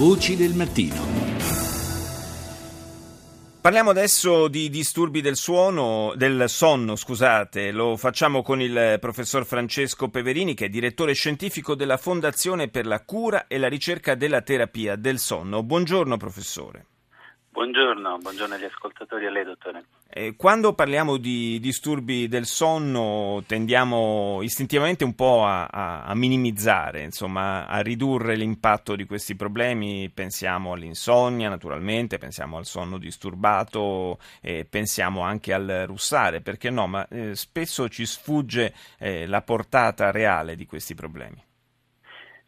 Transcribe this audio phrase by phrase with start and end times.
[0.00, 0.96] Voci del mattino.
[3.60, 7.70] Parliamo adesso di disturbi del suono, del sonno, scusate.
[7.70, 13.04] Lo facciamo con il professor Francesco Peverini, che è direttore scientifico della Fondazione per la
[13.04, 15.62] cura e la ricerca della terapia del sonno.
[15.62, 16.86] Buongiorno professore.
[17.52, 19.84] Buongiorno, buongiorno agli ascoltatori e a lei, dottore.
[20.08, 27.02] Eh, quando parliamo di disturbi del sonno tendiamo istintivamente un po' a, a, a, minimizzare,
[27.02, 30.08] insomma, a ridurre l'impatto di questi problemi.
[30.10, 36.86] Pensiamo all'insonnia, naturalmente, pensiamo al sonno disturbato, eh, pensiamo anche al russare, perché no?
[36.86, 41.42] Ma eh, spesso ci sfugge eh, la portata reale di questi problemi.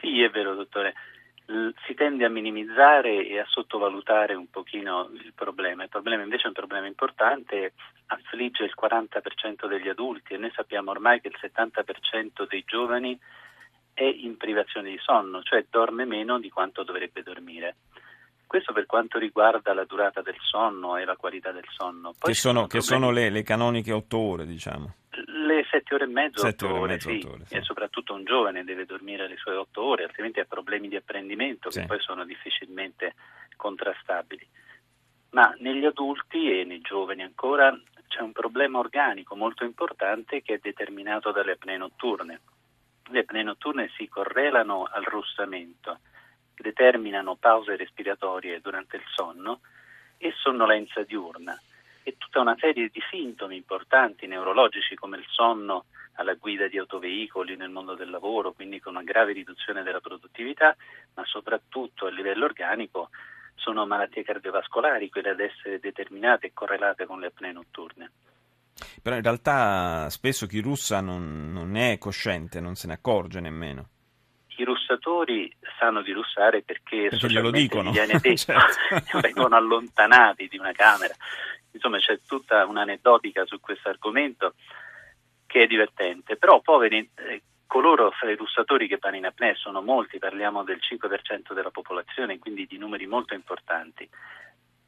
[0.00, 0.92] Sì, è vero, dottore
[1.86, 5.82] si tende a minimizzare e a sottovalutare un pochino il problema.
[5.82, 7.72] Il problema invece è un problema importante,
[8.06, 13.18] affligge il 40% degli adulti e noi sappiamo ormai che il 70% dei giovani
[13.94, 17.76] è in privazione di sonno, cioè dorme meno di quanto dovrebbe dormire.
[18.46, 22.14] Questo per quanto riguarda la durata del sonno e la qualità del sonno.
[22.18, 24.94] Poi che sono, che sono le, le, canoniche otto ore, diciamo.
[25.78, 27.26] Sette ore e mezzo, sette otto ore, mezzo, sì.
[27.26, 27.54] ore sì.
[27.54, 31.70] E soprattutto un giovane deve dormire le sue otto ore, altrimenti ha problemi di apprendimento
[31.70, 31.80] sì.
[31.80, 33.14] che poi sono difficilmente
[33.56, 34.46] contrastabili.
[35.30, 40.58] Ma negli adulti e nei giovani ancora c'è un problema organico molto importante che è
[40.60, 42.40] determinato dalle apnee notturne.
[43.10, 46.00] Le apnee notturne si correlano al russamento
[46.60, 49.60] determinano pause respiratorie durante il sonno
[50.16, 51.56] e sonnolenza diurna
[52.08, 57.54] e tutta una serie di sintomi importanti neurologici come il sonno alla guida di autoveicoli
[57.54, 60.74] nel mondo del lavoro, quindi con una grave riduzione della produttività,
[61.14, 63.10] ma soprattutto a livello organico
[63.54, 68.10] sono malattie cardiovascolari quelle ad essere determinate e correlate con le apnee notturne.
[69.02, 73.88] Però in realtà spesso chi russa non, non è cosciente, non se ne accorge nemmeno
[74.58, 77.90] i russatori sanno di russare perché, perché glielo dicono.
[77.90, 79.20] viene detto, certo.
[79.22, 81.14] vengono allontanati di una camera.
[81.78, 84.54] Insomma, c'è tutta un'aneddotica su questo argomento
[85.46, 86.36] che è divertente.
[86.36, 90.80] Però poveri, eh, coloro fra i russatori che vanno in apnea sono molti, parliamo del
[90.80, 94.08] 5% della popolazione, quindi di numeri molto importanti.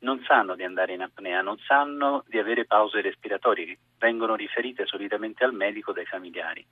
[0.00, 5.44] Non sanno di andare in apnea, non sanno di avere pause respiratorie vengono riferite solitamente
[5.44, 6.64] al medico dai familiari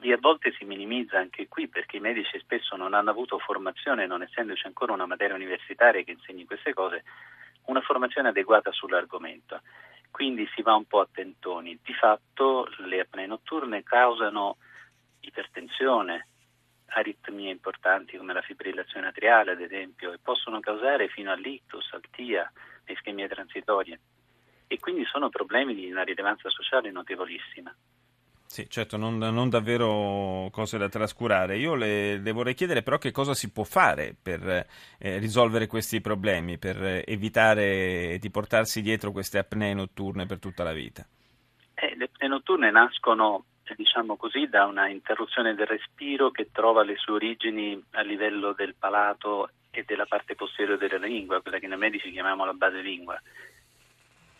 [0.00, 4.06] e a volte si minimizza anche qui perché i medici spesso non hanno avuto formazione,
[4.06, 7.04] non essendoci ancora una materia universitaria che insegni queste cose,
[7.66, 9.60] una formazione adeguata sull'argomento.
[10.10, 11.78] Quindi si va un po' a tentoni.
[11.82, 14.56] Di fatto le apnee notturne causano
[15.20, 16.28] ipertensione,
[16.86, 22.50] aritmie importanti come la fibrillazione atriale ad esempio e possono causare fino all'ictus, al TIA,
[22.86, 24.00] ischemie transitorie
[24.66, 27.74] e quindi sono problemi di una rilevanza sociale notevolissima.
[28.46, 31.56] Sì, certo, non, non, davvero cose da trascurare.
[31.56, 34.66] Io le, le, vorrei chiedere però che cosa si può fare per
[34.98, 40.72] eh, risolvere questi problemi, per evitare di portarsi dietro queste apnee notturne per tutta la
[40.72, 41.04] vita.
[41.74, 43.46] Eh, le apnee notturne nascono,
[43.76, 48.76] diciamo così, da una interruzione del respiro che trova le sue origini a livello del
[48.78, 53.20] palato e della parte posteriore della lingua, quella che noi medici chiamiamo la base lingua.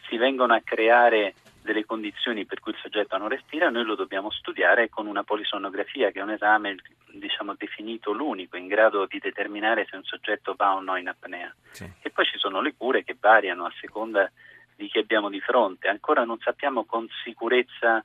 [0.09, 4.31] Si vengono a creare delle condizioni per cui il soggetto non respira, noi lo dobbiamo
[4.31, 6.77] studiare con una polisonografia, che è un esame
[7.11, 11.53] diciamo, definito l'unico in grado di determinare se un soggetto va o no in apnea.
[11.71, 11.91] Sì.
[12.03, 14.31] E poi ci sono le cure che variano a seconda
[14.77, 15.89] di chi abbiamo di fronte.
[15.89, 18.05] Ancora non sappiamo con sicurezza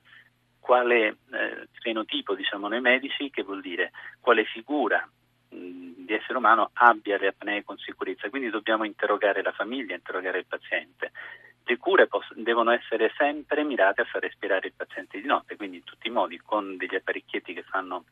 [0.58, 5.06] quale eh, fenotipo, diciamo noi medici, che vuol dire quale figura
[5.50, 8.30] di essere umano abbia le apnee con sicurezza.
[8.30, 11.12] Quindi dobbiamo interrogare la famiglia, interrogare il paziente
[11.70, 15.76] le cure poss- devono essere sempre mirate a far respirare il paziente di notte, quindi
[15.76, 18.04] in tutti i modi con degli apparecchietti che fanno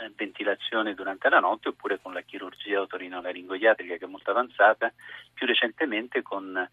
[0.00, 4.92] eh, ventilazione durante la notte oppure con la chirurgia otorinolaringoiatrica che è molto avanzata,
[5.34, 6.70] più recentemente con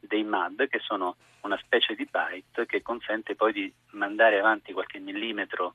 [0.00, 4.98] dei MAD che sono una specie di bite che consente poi di mandare avanti qualche
[4.98, 5.74] millimetro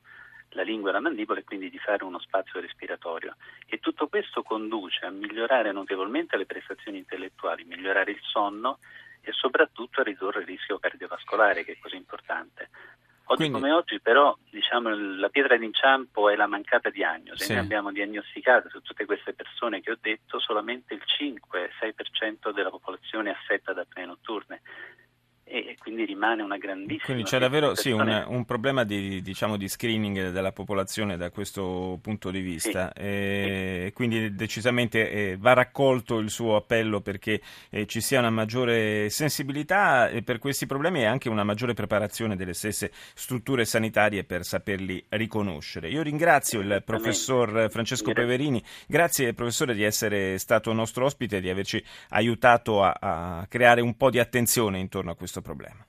[0.50, 3.36] la lingua e la mandibola e quindi di fare uno spazio respiratorio.
[3.66, 8.78] E tutto questo conduce a migliorare notevolmente le prestazioni intellettuali, migliorare il sonno,
[9.20, 12.70] e soprattutto a ridurre il rischio cardiovascolare che è così importante.
[13.30, 13.60] Oggi Quindi...
[13.60, 14.88] come oggi però diciamo,
[15.18, 17.44] la pietra d'inciampo è la mancata diagnosi.
[17.44, 17.52] Sì.
[17.52, 23.30] Noi abbiamo diagnosticato su tutte queste persone che ho detto solamente il 5-6% della popolazione
[23.30, 24.47] affetta da apnee notturne.
[25.66, 27.04] E quindi rimane una grandissima...
[27.04, 31.98] Quindi c'è davvero sì, un, un, problema di, diciamo, di, screening della popolazione da questo
[32.00, 33.02] punto di vista, sì.
[33.02, 33.92] E, sì.
[33.92, 37.40] quindi decisamente eh, va raccolto il suo appello perché
[37.70, 42.54] eh, ci sia una maggiore sensibilità per questi problemi e anche una maggiore preparazione delle
[42.54, 45.88] stesse strutture sanitarie per saperli riconoscere.
[45.88, 51.50] Io ringrazio il professor Francesco Peverini, grazie professore di essere stato nostro ospite e di
[51.50, 55.86] averci aiutato a, a creare un po' di attenzione intorno a questo problema.